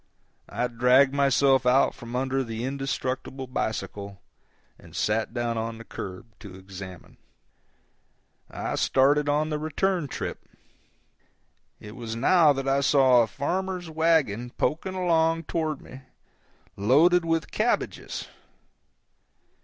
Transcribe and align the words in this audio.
I 0.49 0.65
dragged 0.67 1.13
myself 1.13 1.63
out 1.63 1.93
from 1.93 2.15
under 2.15 2.43
the 2.43 2.63
indestructible 2.65 3.45
bicycle 3.45 4.19
and 4.79 4.95
sat 4.95 5.31
down 5.31 5.59
on 5.59 5.77
the 5.77 5.83
curb 5.83 6.25
to 6.39 6.55
examine. 6.55 7.17
I 8.49 8.73
started 8.77 9.29
on 9.29 9.49
the 9.51 9.59
return 9.59 10.07
trip. 10.07 10.47
It 11.79 11.95
was 11.95 12.15
now 12.15 12.51
that 12.51 12.67
I 12.67 12.81
saw 12.81 13.21
a 13.21 13.27
farmer's 13.27 13.91
wagon 13.91 14.49
poking 14.49 14.95
along 14.95 15.41
down 15.41 15.43
toward 15.43 15.81
me, 15.83 16.01
loaded 16.75 17.23
with 17.23 17.51
cabbages. 17.51 18.27